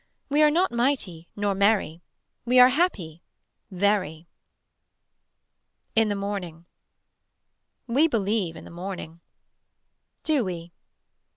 We 0.29 0.41
are 0.41 0.49
not 0.49 0.71
mighty 0.71 1.29
Nor 1.35 1.53
merry. 1.53 2.01
We 2.43 2.59
are 2.59 2.69
happy. 2.69 3.21
Very. 3.69 4.25
In 5.95 6.09
the 6.09 6.15
morning. 6.15 6.65
We 7.85 8.07
believe 8.07 8.55
in 8.55 8.65
the 8.65 8.71
morning 8.71 9.19
Do 10.23 10.43
we. 10.43 10.71